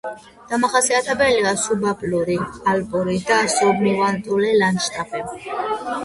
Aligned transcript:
დამახასიათებელია 0.51 1.49
სუბალპური, 1.63 2.37
ალპური 2.71 3.17
და 3.27 3.37
სუბნივალური 3.57 4.55
ლანდშაფტი. 4.63 5.21